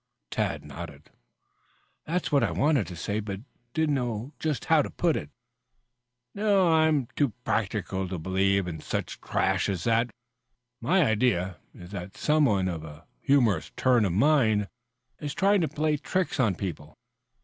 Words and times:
Tad 0.31 0.65
nodded. 0.65 1.11
"That's 2.07 2.31
what 2.31 2.43
I 2.43 2.49
wanted 2.49 2.87
to 2.87 2.95
say, 2.95 3.19
but 3.19 3.41
didn't 3.75 3.93
know 3.93 4.33
just 4.39 4.65
how 4.65 4.81
to 4.81 4.89
put 4.89 5.15
it." 5.15 5.29
"No, 6.33 6.71
I 6.73 6.87
am 6.87 7.07
too 7.15 7.33
practical 7.45 8.07
to 8.07 8.17
believe 8.17 8.67
any 8.67 8.79
such 8.79 9.21
trash 9.21 9.69
as 9.69 9.83
that. 9.83 10.09
My 10.81 11.05
idea 11.05 11.57
is 11.75 11.91
that 11.91 12.17
some 12.17 12.45
one 12.45 12.67
of 12.67 12.83
a 12.83 13.05
humorous 13.19 13.69
turn 13.77 14.03
of 14.03 14.13
mind 14.13 14.69
is 15.19 15.35
trying 15.35 15.61
to 15.61 15.67
play 15.67 15.97
tricks 15.97 16.39
on 16.39 16.55
people. 16.55 16.97